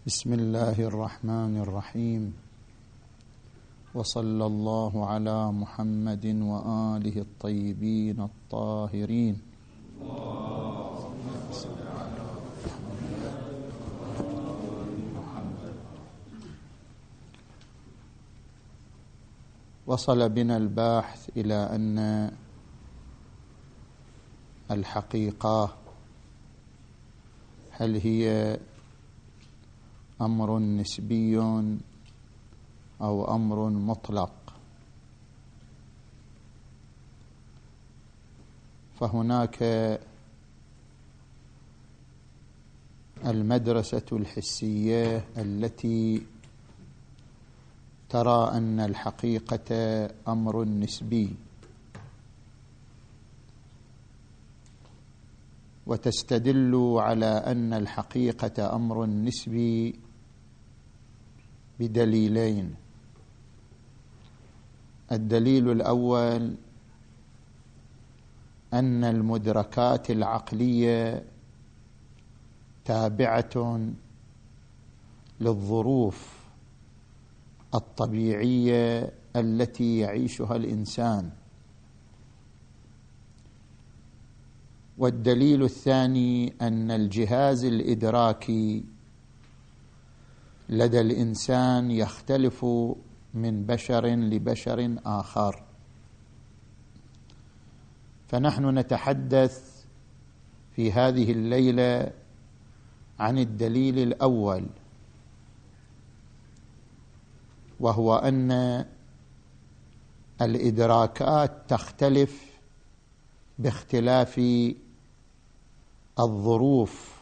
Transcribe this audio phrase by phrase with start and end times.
[0.00, 2.32] بسم الله الرحمن الرحيم.
[3.94, 9.36] وصلى الله على محمد وآله الطيبين الطاهرين.
[19.86, 21.98] وصل بنا الباحث إلى أن
[24.70, 25.76] الحقيقة
[27.70, 28.56] هل هي
[30.20, 31.38] أمر نسبي
[33.00, 34.32] أو أمر مطلق.
[39.00, 39.58] فهناك
[43.26, 46.22] المدرسة الحسية التي
[48.08, 49.70] ترى أن الحقيقة
[50.28, 51.36] أمر نسبي.
[55.86, 59.94] وتستدل على أن الحقيقة أمر نسبي
[61.80, 62.74] بدليلين.
[65.12, 66.54] الدليل الأول
[68.72, 71.24] أن المدركات العقلية
[72.84, 73.80] تابعة
[75.40, 76.40] للظروف
[77.74, 81.30] الطبيعية التي يعيشها الإنسان.
[84.98, 88.84] والدليل الثاني أن الجهاز الإدراكي
[90.70, 92.64] لدى الإنسان يختلف
[93.34, 95.64] من بشر لبشر آخر.
[98.28, 99.84] فنحن نتحدث
[100.76, 102.12] في هذه الليلة
[103.18, 104.66] عن الدليل الأول
[107.80, 108.84] وهو أن
[110.40, 112.50] الإدراكات تختلف
[113.58, 114.40] باختلاف
[116.18, 117.20] الظروف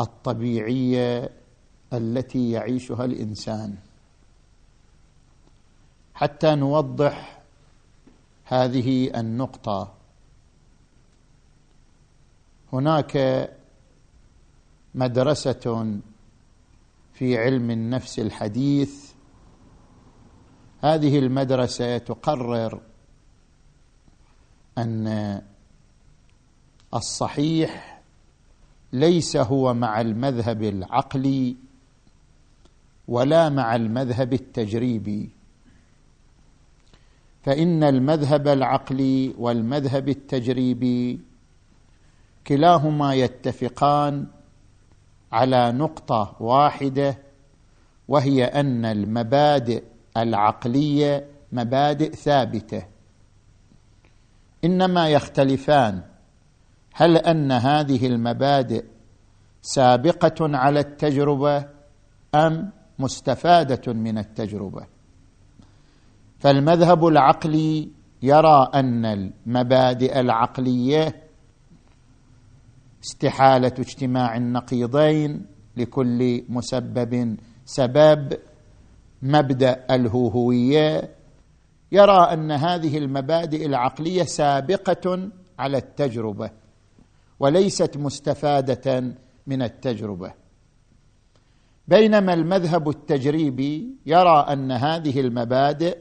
[0.00, 1.30] الطبيعية
[1.96, 3.76] التي يعيشها الإنسان.
[6.14, 7.42] حتى نوضح
[8.44, 9.94] هذه النقطة.
[12.72, 13.16] هناك
[14.94, 15.98] مدرسة
[17.12, 19.12] في علم النفس الحديث.
[20.80, 22.80] هذه المدرسة تقرر
[24.78, 25.42] أن
[26.94, 28.02] الصحيح
[28.92, 31.56] ليس هو مع المذهب العقلي
[33.08, 35.30] ولا مع المذهب التجريبي.
[37.42, 41.20] فإن المذهب العقلي والمذهب التجريبي
[42.46, 44.26] كلاهما يتفقان
[45.32, 47.18] على نقطة واحدة
[48.08, 49.82] وهي أن المبادئ
[50.16, 52.86] العقلية مبادئ ثابتة.
[54.64, 56.02] إنما يختلفان
[56.94, 58.84] هل أن هذه المبادئ
[59.62, 61.68] سابقة على التجربة
[62.34, 64.86] أم مستفادة من التجربة.
[66.38, 67.88] فالمذهب العقلي
[68.22, 71.22] يرى أن المبادئ العقلية
[73.04, 75.46] استحالة اجتماع النقيضين
[75.76, 78.38] لكل مسبب سبب
[79.22, 81.10] مبدأ الهوهوية.
[81.92, 86.50] يرى أن هذه المبادئ العقلية سابقة على التجربة
[87.40, 89.14] وليست مستفادة
[89.46, 90.45] من التجربة.
[91.88, 95.98] بينما المذهب التجريبي يرى أن هذه المبادئ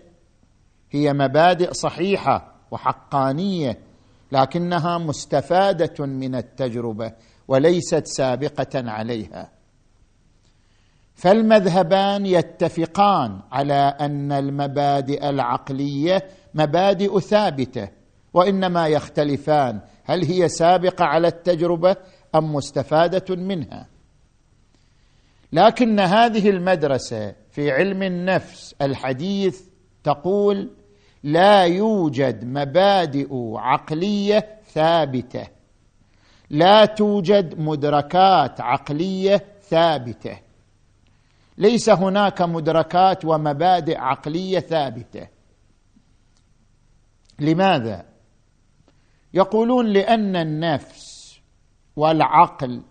[0.92, 3.80] هي مبادئ صحيحة وحقانية
[4.32, 7.12] لكنها مستفادة من التجربة
[7.48, 9.50] وليست سابقة عليها.
[11.16, 17.90] فالمذهبان يتفقان على أن المبادئ العقلية مبادئ ثابتة
[18.34, 21.96] وإنما يختلفان هل هي سابقة على التجربة
[22.36, 23.95] أم مستفادة منها.
[25.56, 29.62] لكن هذه المدرسة في علم النفس الحديث
[30.04, 30.72] تقول
[31.24, 35.48] لا يوجد مبادئ عقلية ثابتة.
[36.50, 40.40] لا توجد مدركات عقلية ثابتة.
[41.58, 45.28] ليس هناك مدركات ومبادئ عقلية ثابتة.
[47.40, 48.06] لماذا؟
[49.34, 51.40] يقولون لأن النفس
[51.96, 52.82] والعقل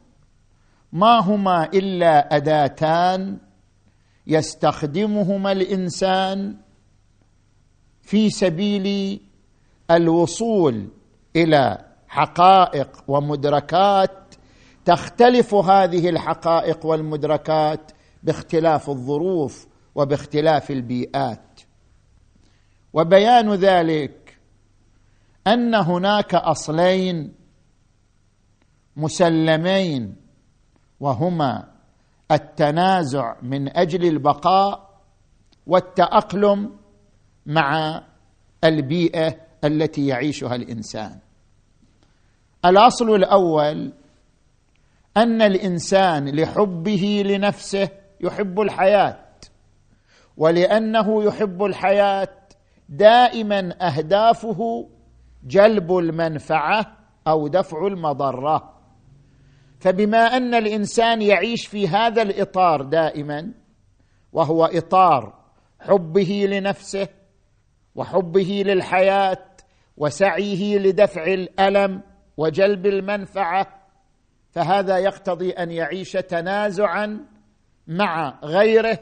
[0.95, 3.39] ما هما إلا أداتان
[4.27, 6.57] يستخدمهما الإنسان
[8.03, 9.21] في سبيل
[9.91, 10.89] الوصول
[11.37, 14.35] إلى حقائق ومدركات
[14.85, 17.93] تختلف هذه الحقائق والمدركات
[18.23, 21.61] باختلاف الظروف وباختلاف البيئات.
[22.93, 24.39] وبيان ذلك
[25.47, 27.35] أن هناك أصلين
[28.97, 30.24] مسلمين
[31.01, 31.65] وهما
[32.31, 34.91] التنازع من أجل البقاء
[35.67, 36.71] والتأقلم
[37.47, 38.03] مع
[38.65, 41.19] البيئة التي يعيشها الإنسان.
[42.65, 43.93] الأصل الأول
[45.17, 47.89] أن الإنسان لحبه لنفسه
[48.21, 49.19] يحب الحياة
[50.37, 52.29] ولأنه يحب الحياة
[52.89, 54.89] دائما أهدافه
[55.45, 58.74] جلب المنفعة أو دفع المضرة.
[59.85, 63.53] فبما أن الإنسان يعيش في هذا الإطار دائما
[64.33, 65.35] وهو إطار
[65.81, 67.09] حبه لنفسه
[67.95, 69.47] وحبه للحياة
[69.97, 72.03] وسعيه لدفع الألم
[72.37, 73.67] وجلب المنفعة
[74.51, 77.27] فهذا يقتضي أن يعيش تنازعا
[77.87, 78.99] مع غيره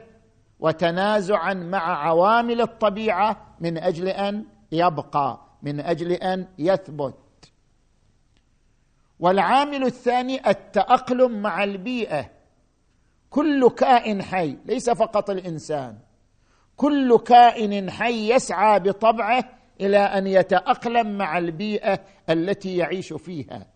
[0.60, 7.14] وتنازعا مع عوامل الطبيعة من أجل أن يبقى من أجل أن يثبت.
[9.22, 12.30] والعامل الثاني التأقلم مع البيئة.
[13.30, 15.98] كل كائن حي ليس فقط الإنسان.
[16.76, 19.44] كل كائن حي يسعى بطبعه
[19.80, 21.98] إلى أن يتأقلم مع البيئة
[22.30, 23.66] التي يعيش فيها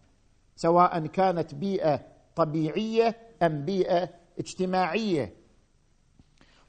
[0.57, 2.01] سواء كانت بيئة
[2.37, 4.09] طبيعية أم بيئة
[4.39, 5.35] اجتماعية.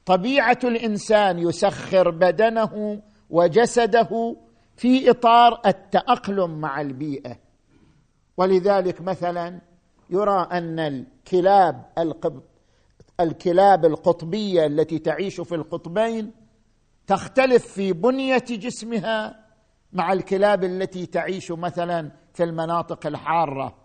[0.06, 4.36] طبيعة الإنسان يسخر بدنه وجسده
[4.76, 7.47] في إطار التأقلم مع البيئة.
[8.38, 9.62] ولذلك مثلا
[10.10, 12.44] يرى أن الكلاب القبط
[13.20, 16.32] الكلاب القطبية التي تعيش في القطبين
[17.08, 19.46] تختلف في بنية جسمها
[19.94, 23.76] مع الكلاب التي تعيش مثلا في المناطق الحارة.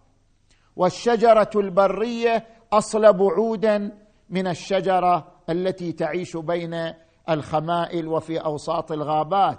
[0.76, 3.98] والشجرة البرية اصلب عودا
[4.30, 6.92] من الشجرة التي تعيش بين
[7.30, 9.58] الخمائل وفي أوساط الغابات.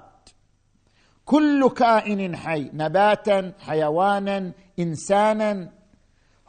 [1.26, 5.72] كل كائن حي نباتا حيوانا إنسانا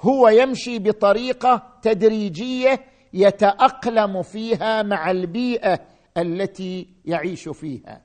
[0.00, 5.80] هو يمشي بطريقة تدريجية يتأقلم فيها مع البيئة
[6.16, 8.02] التي يعيش فيها.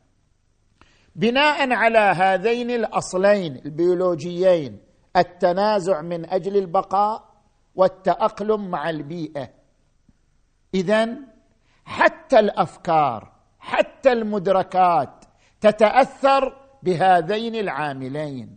[1.15, 4.79] بناء على هذين الأصلين البيولوجيين
[5.17, 7.29] التنازع من أجل البقاء
[7.75, 9.49] والتأقلم مع البيئة.
[10.73, 11.09] اذا
[11.85, 15.25] حتى الأفكار حتى المدركات
[15.61, 18.55] تتأثر بهذين العاملين.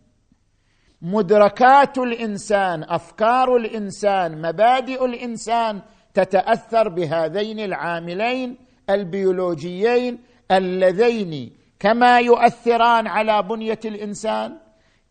[1.02, 5.82] مدركات الإنسان أفكار الإنسان مبادئ الإنسان
[6.14, 8.56] تتأثر بهذين العاملين
[8.90, 10.18] البيولوجيين
[10.50, 11.52] اللذين.
[11.78, 14.58] كما يؤثران على بنية الإنسان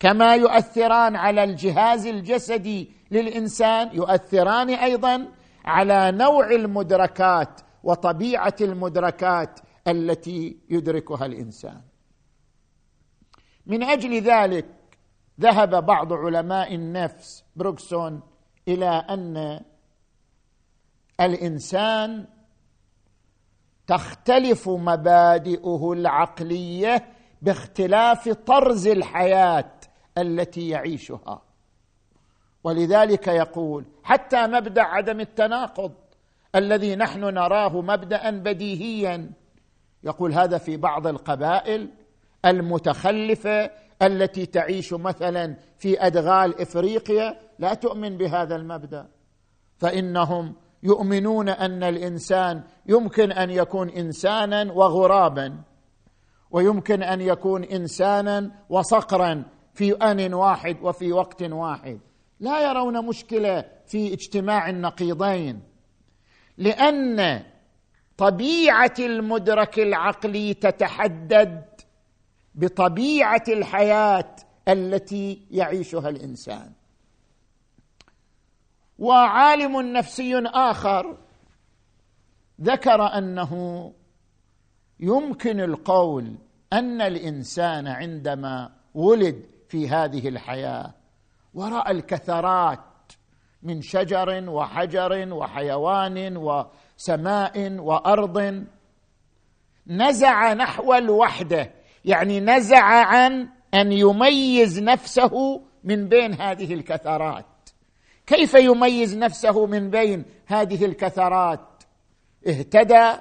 [0.00, 5.28] كما يؤثران على الجهاز الجسدي للإنسان يؤثران أيضا
[5.64, 11.80] على نوع المدركات وطبيعة المدركات التي يدركها الإنسان.
[13.66, 14.66] من أجل ذلك
[15.42, 18.20] ذهب بعض علماء النفس بروكسون
[18.68, 19.60] إلى أن
[21.20, 22.26] الإنسان
[23.86, 27.04] تختلف مبادئه العقلية
[27.42, 29.72] باختلاف طرز الحياة
[30.18, 31.42] التي يعيشها.
[32.64, 35.92] ولذلك يقول حتى مبدأ عدم التناقض
[36.54, 39.30] الذي نحن نراه مبدا بديهيا.
[40.04, 41.88] يقول هذا في بعض القبائل
[42.44, 43.70] المتخلفة
[44.02, 49.08] التي تعيش مثلا في أدغال إفريقيا لا تؤمن بهذا المبدأ.
[49.78, 55.60] فإنهم يؤمنون أن الإنسان يمكن أن يكون انسانا وغرابا
[56.50, 59.44] ويمكن أن يكون انسانا وصقرا
[59.74, 62.00] في أن واحد وفي وقت واحد.
[62.40, 65.62] لا يرون مشكلة في اجتماع النقيضين
[66.58, 67.42] لأن
[68.16, 71.64] طبيعة المدرك العقلي تتحدد
[72.54, 74.36] بطبيعة الحياة
[74.68, 76.72] التي يعيشها الإنسان.
[78.98, 81.16] وعالم نفسي آخر
[82.60, 83.92] ذكر أنه
[85.00, 86.34] يمكن القول
[86.72, 90.94] أن الإنسان عندما ولد في هذه الحياة
[91.54, 92.78] ورأى الكثرات
[93.62, 98.64] من شجر وحجر وحيوان وسماء وأرض
[99.86, 101.70] نزع نحو الوحدة
[102.04, 107.46] يعني نزع عن أن يميز نفسه من بين هذه الكثرات.
[108.26, 111.82] كيف يميز نفسه من بين هذه الكثرات؟
[112.46, 113.12] اهتدى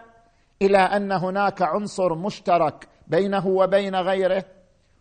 [0.62, 4.46] إلى أن هناك عنصر مشترك بينه وبين غيره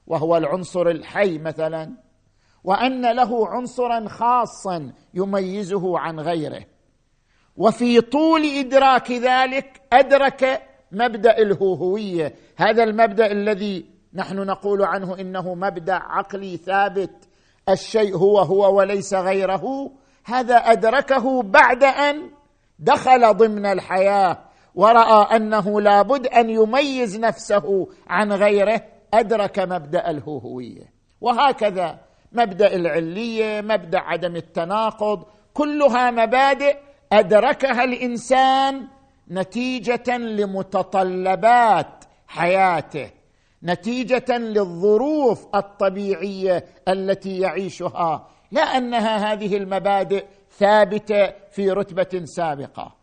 [0.07, 1.95] وهو العنصر الحي مثلا
[2.65, 6.65] وأن له عنصرا خاصا يميزه عن غيره.
[7.57, 12.35] وفي طول إدراك ذلك أدرك مبدأ الهوهوية.
[12.57, 17.29] هذا المبدأ الذي نحن نقول عنه إنه مبدأ عقلي ثابت.
[17.69, 19.93] الشيء هو هو وليس غيره.
[20.25, 22.31] هذا أدركه بعد أن
[22.79, 24.39] دخل ضمن الحياة
[24.75, 28.83] ورأى أنه لابد أن يميز نفسه عن غيره.
[29.15, 30.93] أدرك مبدأ الهوهوية.
[31.21, 31.99] وهكذا
[32.33, 36.77] مبدأ العلية مبدأ عدم التناقض كلها مبادئ
[37.13, 38.89] أدركها الإنسان
[39.31, 43.11] نتيجة لمتطلبات حياته
[43.63, 52.97] نتيجة للظروف الطبيعية التي يعيشها لا أنها هذه المبادئ ثابتة في رتبة سابقة.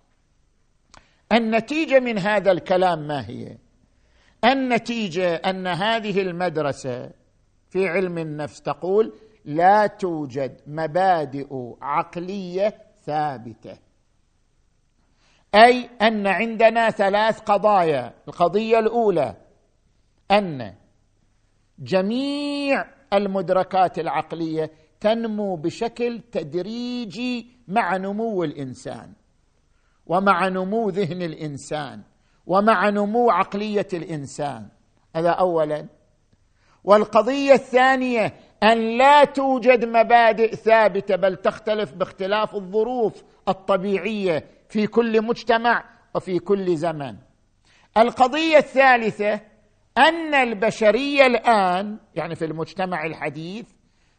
[1.32, 3.58] النتيجة من هذا الكلام ما هي؟
[4.46, 7.12] النتيجة أن هذه المدرسة
[7.70, 9.14] في علم النفس تقول
[9.46, 12.74] لا توجد مبادئ عقلية
[13.06, 13.87] ثابتة.
[15.56, 18.14] أي أن عندنا ثلاث قضايا.
[18.28, 19.36] القضية الأولى
[20.32, 20.74] أن
[21.80, 29.14] جميع المدركات العقلية تنمو بشكل تدريجي مع نمو الإنسان
[30.06, 32.02] ومع نمو ذهن الإنسان
[32.46, 34.68] ومع نمو عقلية الإنسان.
[35.16, 35.88] هذا اولا.
[36.84, 45.84] والقضية الثانية أن لا توجد مبادئ ثابتة بل تختلف باختلاف الظروف الطبيعية في كل مجتمع
[46.16, 47.16] وفي كل زمن.
[47.98, 49.42] القضية الثالثة
[49.98, 53.70] أن البشرية الآن يعني في المجتمع الحديث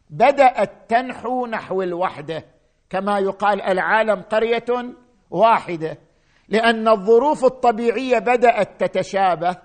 [0.09, 2.45] بدأت تنحو نحو الوحدة.
[2.89, 4.95] كما يقال العالم قرية
[5.29, 5.97] واحدة.
[6.49, 9.57] لأن الظروف الطبيعية بدأت تتشابه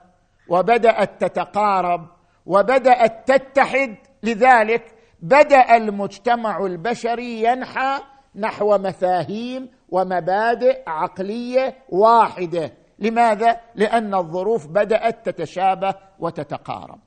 [0.49, 2.09] وبدأت تتقارب
[2.47, 3.97] وبدأت تتحد.
[4.23, 8.01] لذلك بدأ المجتمع البشري ينحى
[8.37, 12.73] نحو مفاهيم ومبادئ عقلية واحدة.
[12.99, 16.99] لماذا؟ لأن الظروف بدأت تتشابه وتتقارب.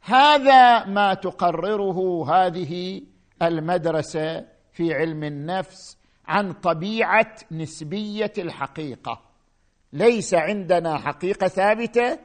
[0.00, 3.02] هذا ما تقرره هذه
[3.42, 9.20] المدرسة في علم النفس عن طبيعة نسبية الحقيقة.
[9.92, 12.18] ليس عندنا حقيقة ثابتة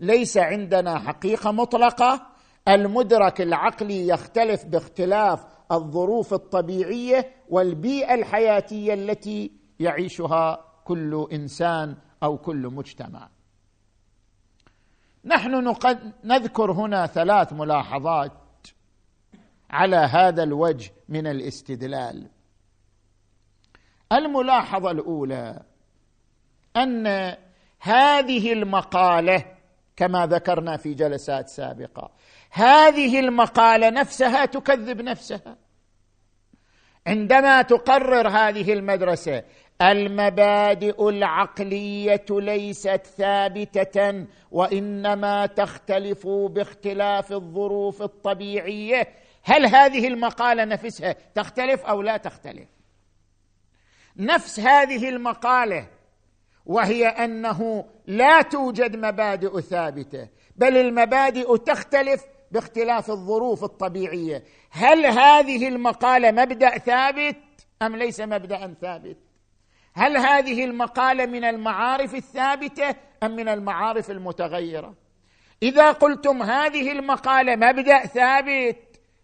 [0.00, 2.26] ليس عندنا حقيقة مطلقة.
[2.68, 13.28] المدرك العقلي يختلف باختلاف الظروف الطبيعية والبيئة الحياتية التي يعيشها كل إنسان أو كل مجتمع.
[15.24, 15.74] نحن
[16.24, 18.32] نذكر هنا ثلاث ملاحظات
[19.70, 22.30] على هذا الوجه من الاستدلال.
[24.12, 25.62] الملاحظة الأولى
[26.76, 27.06] أن
[27.80, 29.44] هذه المقالة
[29.96, 32.10] كما ذكرنا في جلسات سابقة
[32.50, 35.56] هذه المقالة نفسها تكذب نفسها.
[37.06, 39.44] عندما تقرر هذه المدرسة
[39.82, 49.08] المبادئ العقلية ليست ثابتة وإنما تختلف باختلاف الظروف الطبيعية.
[49.42, 52.68] هل هذه المقالة نفسها تختلف أو لا تختلف؟
[54.16, 55.86] نفس هذه المقالة
[56.66, 64.44] وهي أنه لا توجد مبادئ ثابتة بل المبادئ تختلف باختلاف الظروف الطبيعية.
[64.70, 67.36] هل هذه المقالة مبدأ ثابت
[67.82, 69.16] أم ليس مبدأ ثابت؟
[69.94, 74.94] هل هذه المقالة من المعارف الثابتة أم من المعارف المتغيرة؟
[75.62, 78.76] إذا قلتم هذه المقالة مبدأ ثابت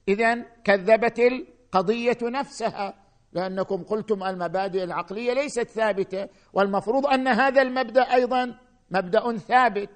[0.08, 2.94] اذا كذبت القضية نفسها
[3.32, 8.54] لأنكم قلتم المبادئ العقلية ليست ثابتة والمفروض أن هذا المبدأ أيضا
[8.90, 9.90] مبدأ ثابت.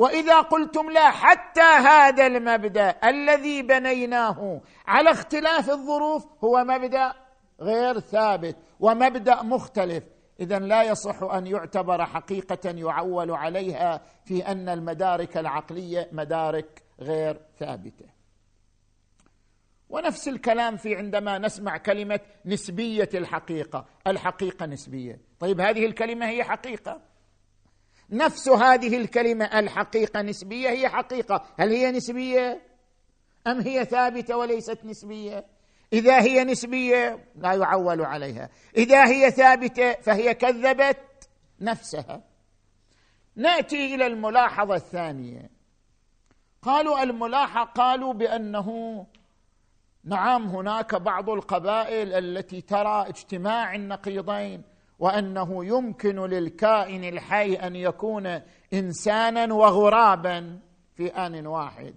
[0.00, 7.12] وإذا قلتم لا حتى هذا المبدأ الذي بنيناه على اختلاف الظروف هو مبدأ
[7.60, 10.04] غير ثابت ومبدأ مختلف.
[10.40, 18.06] اذا لا يصح أن يعتبر حقيقة يعول عليها في أن المدارك العقلية مدارك غير ثابتة.
[19.88, 23.86] ونفس الكلام في عندما نسمع كلمة نسبية الحقيقة.
[24.06, 25.20] الحقيقة نسبية.
[25.40, 27.09] طيب هذه الكلمة هي حقيقة.
[28.10, 31.44] نفس هذه الكلمة الحقيقة نسبية هي حقيقة.
[31.58, 32.62] هل هي نسبية؟
[33.46, 35.44] أم هي ثابتة وليست نسبية؟
[35.92, 38.48] إذا هي نسبية لا يعول عليها.
[38.76, 41.28] إذا هي ثابتة فهي كذبت
[41.60, 42.22] نفسها.
[43.36, 45.50] نأتي إلى الملاحظة الثانية.
[46.62, 49.06] قالوا الملاحظة قالوا بأنه
[50.04, 54.69] نعم هناك بعض القبائل التي ترى اجتماع النقيضين.
[55.00, 58.40] وأنه يمكن للكائن الحي أن يكون
[58.72, 60.60] إنسانا وغرابا
[60.94, 61.94] في آن واحد.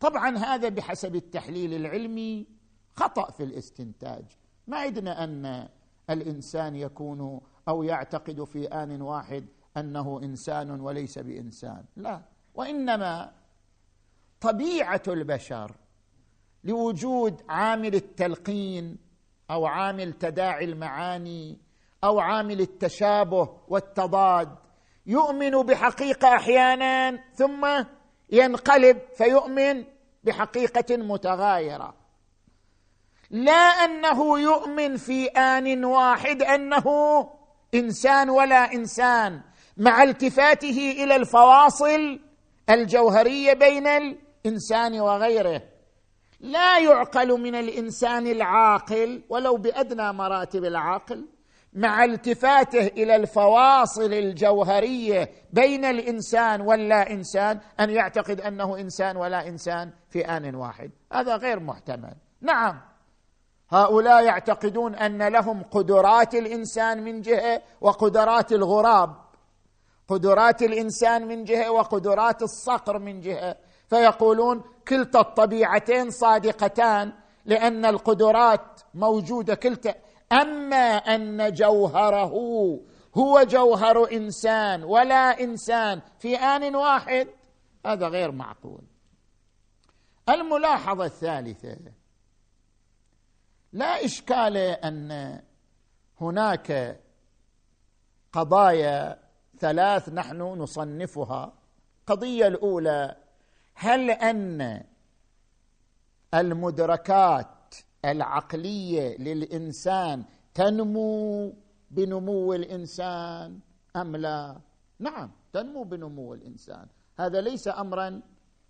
[0.00, 2.46] طبعا هذا بحسب التحليل العلمي
[2.94, 4.24] خطأ في الاستنتاج.
[4.66, 5.68] ما عندنا أن
[6.10, 11.84] الإنسان يكون أو يعتقد في آن واحد أنه إنسان وليس بإنسان.
[11.96, 12.22] لا
[12.54, 13.32] وإنما
[14.40, 15.76] طبيعة البشر
[16.64, 19.09] لوجود عامل التلقين
[19.50, 21.58] أو عامل تداعي المعاني
[22.04, 24.48] أو عامل التشابه والتضاد.
[25.06, 27.84] يؤمن بحقيقة أحيانا ثم
[28.30, 29.84] ينقلب فيؤمن
[30.24, 31.94] بحقيقة متغايرة.
[33.30, 36.84] لا أنه يؤمن في آن واحد أنه
[37.74, 39.40] إنسان ولا إنسان
[39.76, 42.20] مع التفاته إلى الفواصل
[42.70, 45.62] الجوهرية بين الإنسان وغيره.
[46.40, 51.26] لا يعقل من الإنسان العاقل ولو بأدنى مراتب العقل
[51.72, 59.90] مع التفاته إلى الفواصل الجوهرية بين الإنسان واللا إنسان أن يعتقد أنه إنسان ولا إنسان
[60.08, 60.90] في آن واحد.
[61.12, 62.14] هذا غير محتمل.
[62.40, 62.80] نعم.
[63.70, 69.16] هؤلاء يعتقدون أن لهم قدرات الإنسان من جهة وقدرات الغراب.
[70.08, 73.56] قدرات الإنسان من جهة وقدرات الصقر من جهة.
[73.90, 77.12] فيقولون كلتا الطبيعتين صادقتان
[77.44, 79.94] لأن القدرات موجودة كلتا.
[80.32, 82.32] أما أن جوهره
[83.14, 87.28] هو جوهر إنسان ولا إنسان في آن واحد
[87.86, 88.82] هذا غير معقول.
[90.28, 91.76] الملاحظة الثالثة
[93.72, 95.40] لا إشكال أن
[96.20, 97.00] هناك
[98.32, 99.18] قضايا
[99.58, 101.52] ثلاث نحن نصنفها.
[102.00, 103.16] القضية الأولى
[103.82, 104.82] هل أن
[106.34, 111.54] المدركات العقلية للإنسان تنمو
[111.90, 113.58] بنمو الإنسان
[113.96, 114.60] أم لا؟
[114.98, 116.86] نعم تنمو بنمو الإنسان.
[117.18, 118.20] هذا ليس امرا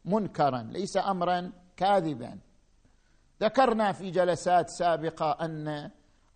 [0.05, 2.38] منكرا ليس امرا كاذبا.
[3.40, 5.90] ذكرنا في جلسات سابقة أن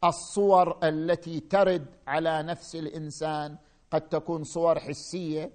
[0.05, 3.57] الصور التي ترد على نفس الإنسان
[3.91, 5.51] قد تكون صور حسية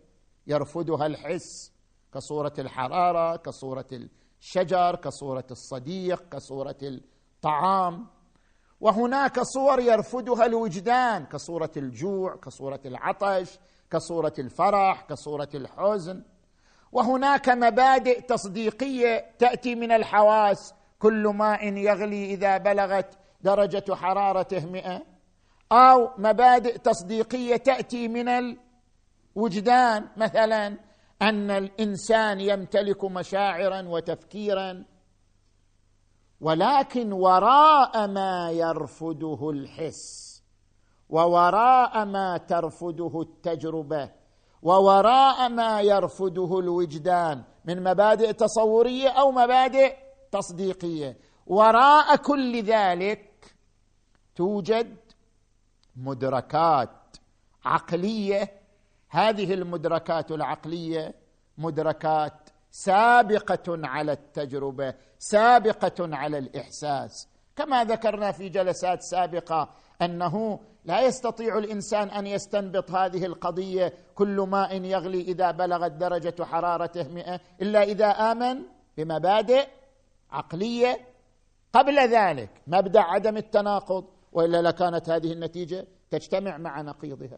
[0.48, 1.72] يرفضها الحس
[2.14, 3.88] كصورة الحرارة كصورة
[4.40, 8.08] الشجر كصورة الصديق كصورة الطعام.
[8.80, 13.60] وهناك صور يرفضها الوجدان كصورة الجوع كصورة العطش
[13.92, 16.24] كصورة الفرح كصورة الحزن.
[16.92, 20.74] وهناك مبادئ تصديقية تأتي من الحواس.
[21.00, 25.02] كل ماء يغلي إذا بلغت درجة حرارته مئة.
[25.72, 28.56] أو مبادئ تصديقية تأتي من
[29.36, 30.08] الوجدان.
[30.18, 30.89] مثلا
[31.22, 34.86] أن الإنسان يمتلك مشاعرا وتفكيرا
[36.42, 40.30] ولكن وراء ما يرفضه الحس
[41.10, 44.12] ووراء ما ترفضه التجربة
[44.62, 49.96] ووراء ما يرفضه الوجدان من مبادئ تصورية أو مبادئ
[50.32, 51.18] تصديقية.
[51.48, 53.56] وراء كل ذلك
[54.36, 54.98] توجد
[55.96, 57.18] مدركات
[57.66, 58.59] عقلية
[59.10, 61.14] هذه المدركات العقلية
[61.58, 67.28] مدركات سابقة على التجربة سابقة على الإحساس.
[67.56, 69.70] كما ذكرنا في جلسات سابقة
[70.02, 77.08] أنه لا يستطيع الإنسان أن يستنبط هذه القضية كل ماء يغلي إذا بلغت درجة حرارته
[77.08, 78.64] مئة إلا إذا آمن
[78.98, 79.68] بمبادئ
[80.32, 81.00] عقلية.
[81.74, 87.38] قبل ذلك مبدأ عدم التناقض وإلا لكانت هذه النتيجة تجتمع مع نقيضها.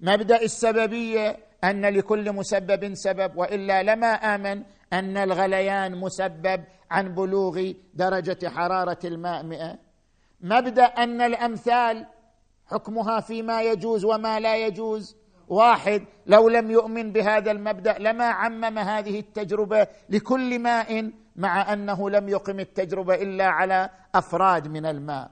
[0.00, 8.48] مبدأ السببية أن لكل مسبب سبب وإلا لما آمن أن الغليان مسبب عن بلوغ درجة
[8.48, 9.78] حرارة الماء مئة.
[10.40, 12.06] مبدأ أن الأمثال
[12.66, 15.16] حكمها فيما يجوز وما لا يجوز.
[15.48, 22.28] واحد لو لم يؤمن بهذا المبدأ لما عمم هذه التجربة لكل ماء مع أنه لم
[22.28, 25.30] يقم التجربة إلا على أفراد من الماء.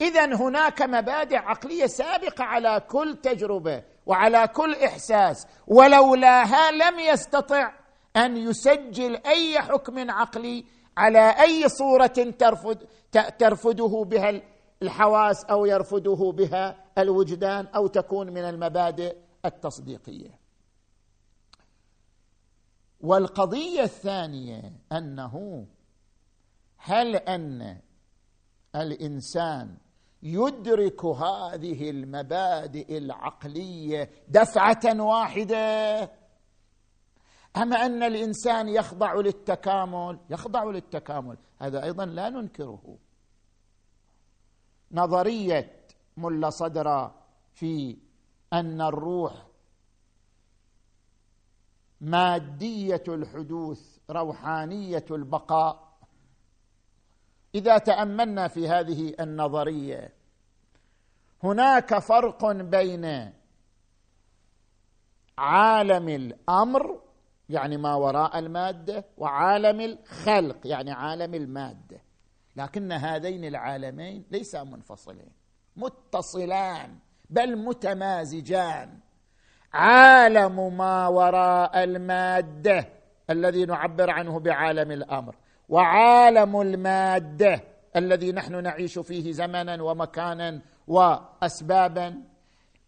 [0.00, 3.95] اذا هناك مبادئ عقلية سابقة على كل تجربة.
[4.06, 7.72] وعلى كل إحساس ولولاها لم يستطع
[8.16, 10.64] أن يسجل أي حكم عقلي
[10.96, 12.78] على أي صورة ترفض
[13.38, 14.42] ترفضه بها
[14.82, 20.38] الحواس أو يرفضه بها الوجدان أو تكون من المبادئ التصديقية.
[23.00, 25.66] والقضية الثانية أنه
[26.76, 27.80] هل أن
[28.76, 29.76] الإنسان
[30.22, 36.02] يدرك هذه المبادئ العقلية دفعة واحدة.
[37.56, 42.98] ام أن الإنسان يخضع للتكامل يخضع للتكامل هذا أيضا لا ننكره.
[44.92, 45.76] نظرية
[46.16, 47.14] ملا صدرة
[47.54, 47.96] في
[48.52, 49.46] أن الروح
[52.00, 55.85] مادية الحدوث روحانية البقاء
[57.56, 60.12] إذا تأملنا في هذه النظرية
[61.42, 63.32] هناك فرق بين
[65.38, 67.00] عالم الأمر
[67.48, 72.00] يعني ما وراء المادة وعالم الخلق يعني عالم المادة.
[72.56, 75.32] لكن هذين العالمين ليسا منفصلين
[75.76, 76.98] متصلان
[77.30, 78.98] بل متمازجان.
[79.72, 82.88] عالم ما وراء المادة
[83.30, 85.36] الذي نعبر عنه بعالم الأمر.
[85.68, 87.64] وعالم المادة
[87.96, 92.22] الذي نحن نعيش فيه زمنا ومكانا واسبابا.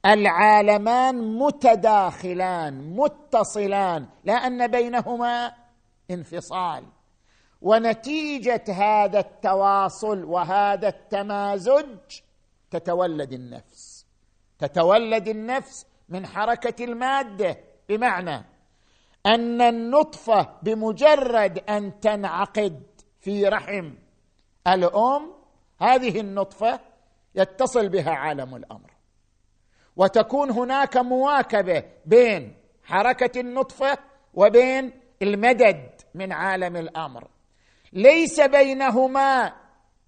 [0.07, 5.53] العالمان متداخلان متصلان لا أن بينهما
[6.11, 6.85] انفصال.
[7.61, 11.99] ونتيجة هذا التواصل وهذا التمازج
[12.71, 14.07] تتولد النفس.
[14.59, 17.59] تتولد النفس من حركة المادة.
[17.89, 18.45] بمعنى
[19.29, 22.83] أن النطفة بمجرد أن تنعقد
[23.21, 23.95] في رحم
[24.67, 25.33] الأم
[25.81, 26.81] هذه النطفة
[27.35, 28.91] يتصل بها عالم الأمر.
[29.97, 33.99] وتكون هناك مواكبة بين حركة النطفة
[34.35, 37.29] وبين المدد من عالم الأمر.
[37.93, 39.53] ليس بينهما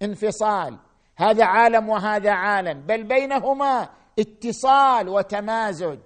[0.01, 0.77] انفصال
[1.15, 5.99] هذا عالم وهذا عالم بل بينهما اتصال وتمازج.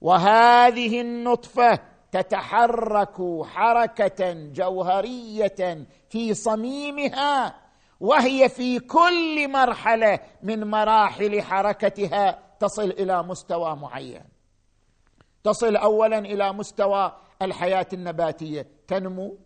[0.00, 7.54] وهذه النطفة تتحرك حركة جوهرية في صميمها
[8.00, 14.24] وهي في كل مرحلة من مراحل حركتها تصل إلى مستوى معين.
[15.44, 19.38] تصل اولا إلى مستوى الحياة النباتية تنمو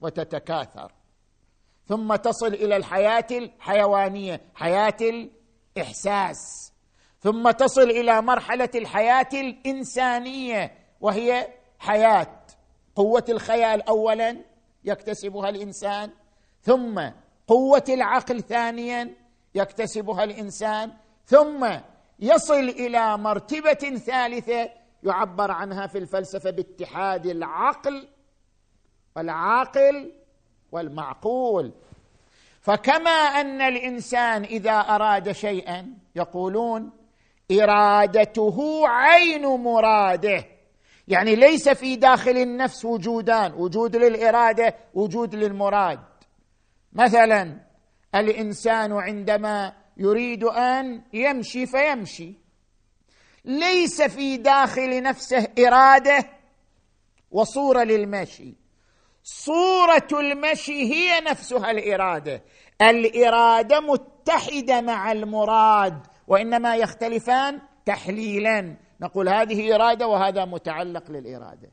[0.00, 0.92] وتتكاثر.
[1.86, 4.96] ثم تصل إلى الحياة الحيوانية حياة
[5.76, 6.72] الإحساس.
[7.20, 11.48] ثم تصل إلى مرحلة الحياة الإنسانية وهي
[11.82, 12.40] حياة
[12.96, 14.36] قوة الخيال اولا
[14.84, 16.10] يكتسبها الإنسان
[16.62, 17.02] ثم
[17.46, 19.14] قوة العقل ثانيا
[19.54, 20.92] يكتسبها الإنسان
[21.26, 21.68] ثم
[22.20, 24.70] يصل إلى مرتبة ثالثة
[25.02, 28.08] يعبر عنها في الفلسفة باتحاد العقل
[29.16, 30.12] والعاقل
[30.72, 31.72] والمعقول.
[32.60, 36.90] فكما أن الإنسان إذا أراد شيئا يقولون
[37.52, 40.51] إرادته عين مراده.
[41.12, 46.00] يعني ليس في داخل النفس وجودان وجود للإرادة وجود للمراد.
[46.92, 47.60] مثلا
[48.14, 52.34] الإنسان عندما يريد أن يمشي فيمشي.
[53.44, 56.24] ليس في داخل نفسه إرادة
[57.30, 58.54] وصورة للمشي.
[59.22, 62.42] صورة المشي هي نفسها الإرادة.
[62.82, 68.76] الإرادة متحدة مع المراد وإنما يختلفان تحليلا.
[69.02, 71.70] نقول هذه إرادة وهذا متعلق للإرادة.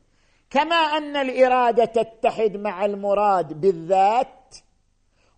[0.50, 4.56] كما أن الإرادة تتحد مع المراد بالذات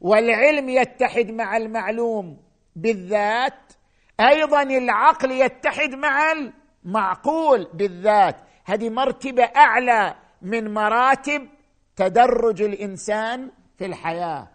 [0.00, 2.36] والعلم يتحد مع المعلوم
[2.76, 3.72] بالذات
[4.20, 8.36] أيضا العقل يتحد مع المعقول بالذات.
[8.64, 11.48] هذه مرتبة أعلى من مراتب
[11.96, 14.48] تدرج الإنسان في الحياة.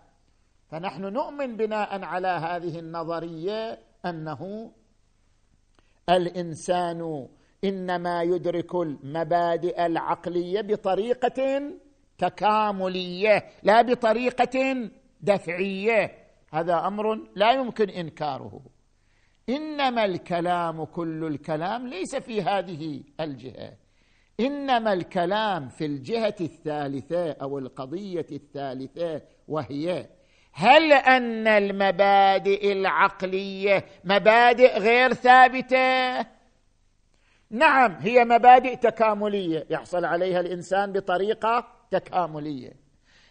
[0.71, 4.71] فنحن نؤمن بناء على هذه النظرية أنه
[6.09, 7.27] الإنسان
[7.63, 11.61] إنما يدرك المبادئ العقلية بطريقة
[12.17, 14.89] تكاملية لا بطريقة
[15.21, 16.11] دفعية.
[16.53, 18.61] هذا أمر لا يمكن إنكاره.
[19.49, 23.73] إنما الكلام كل الكلام ليس في هذه الجهة.
[24.39, 30.09] إنما الكلام في الجهة الثالثة أو القضية الثالثة وهي
[30.59, 36.19] هل أن المبادئ العقلية مبادئ غير ثابتة؟
[37.51, 42.73] نعم هي مبادئ تكاملية يحصل عليها الإنسان بطريقة تكاملية.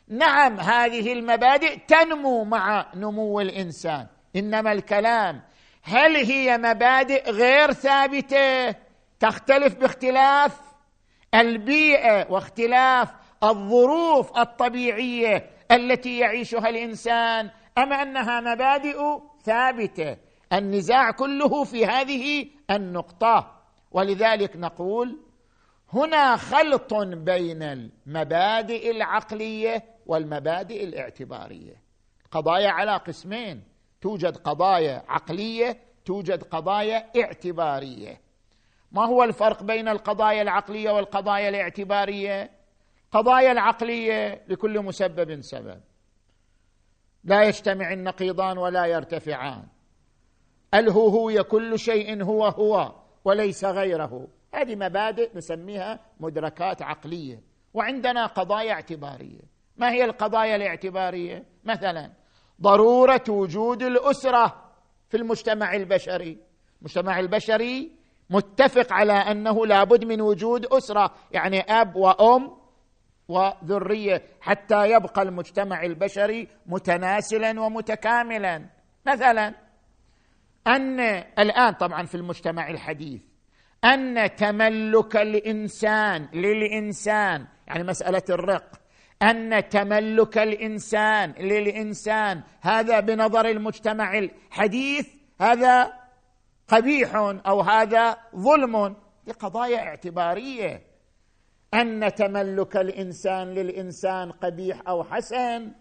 [0.09, 4.07] نعم هذه المبادئ تنمو مع نمو الإنسان.
[4.37, 5.43] إنما الكلام
[5.83, 8.75] هل هي مبادئ غير ثابتة؟
[9.21, 10.61] تختلف باختلاف
[11.35, 13.09] البيئة واختلاف
[13.51, 18.99] الظروف الطبيعية التي يعيشها الإنسان أم أنها مبادئ
[19.43, 20.17] ثابتة؟
[20.53, 23.53] النزاع كله في هذه النقطة.
[23.91, 25.21] ولذلك نقول
[25.93, 31.83] هنا خلط بين المبادئ العقلية والمبادئ الاعتبارية.
[32.31, 33.63] قضايا على قسمين.
[34.01, 38.21] توجد قضايا عقلية توجد قضايا اعتبارية.
[38.93, 42.56] ما هو الفرق بين القضايا العقلية والقضايا الاعتبارية؟
[43.13, 45.81] قضايا العقلية لكل مسبب سبب.
[47.25, 49.67] لا يجتمع النقيضان ولا يرتفعان.
[50.75, 54.29] الهوهويه كل شيء هو هو وليس غيره.
[54.55, 57.43] هذه مبادئ نسميها مدركات عقلية.
[57.75, 59.41] وعندنا قضايا اعتبارية.
[59.77, 62.13] ما هي القضايا الاعتبارية؟ مثلا
[62.61, 64.73] ضرورة وجود الأسرة
[65.09, 66.39] في المجتمع البشري.
[66.81, 67.93] المجتمع البشري
[68.31, 72.56] متفق على أنه لابد من وجود أسرة يعني أب وأم
[73.29, 78.67] وذرية حتى يبقى المجتمع البشري متناسلا ومتكاملا.
[79.07, 79.55] مثلا
[80.67, 81.01] أن
[81.39, 83.23] الآن طبعا في المجتمع الحديث
[83.85, 88.81] أن تملك الإنسان للإنسان يعني مسألة الرق
[89.23, 95.09] أن تملك الإنسان للإنسان هذا بنظر المجتمع الحديث
[95.41, 95.93] هذا
[96.69, 97.15] قبيح
[97.47, 100.83] أو هذا ظلم لقضايا اعتبارية.
[101.75, 105.73] أن تملك الإنسان للإنسان قبيح أو حسن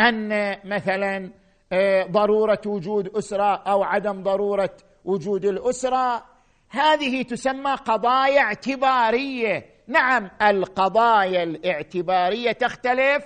[0.00, 1.30] أن مثلا
[1.72, 6.24] آه، ضرورة وجود أسرة أو عدم ضرورة وجود الأسرة.
[6.68, 9.66] هذه تسمى قضايا اعتبارية.
[9.86, 13.24] نعم القضايا الاعتبارية تختلف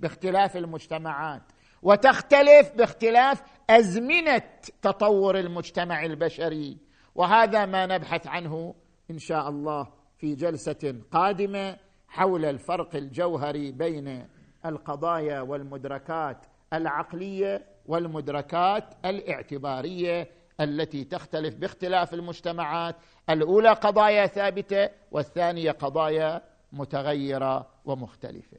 [0.00, 1.42] باختلاف المجتمعات
[1.82, 4.42] وتختلف باختلاف أزمنة
[4.82, 6.78] تطور المجتمع البشري
[7.14, 8.74] وهذا ما نبحث عنه
[9.10, 9.99] إن شاء الله.
[10.20, 11.76] في جلسة قادمة
[12.08, 14.26] حول الفرق الجوهري بين
[14.66, 20.30] القضايا والمدركات العقلية والمدركات الاعتبارية
[20.60, 22.96] التي تختلف باختلاف المجتمعات.
[23.30, 28.58] الأولى قضايا ثابتة والثانية قضايا متغيرة ومختلفة.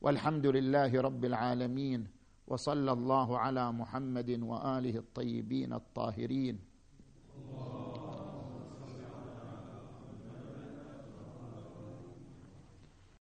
[0.00, 2.06] والحمد لله رب العالمين
[2.46, 6.58] وصلى الله على محمد وآله الطيبين الطاهرين.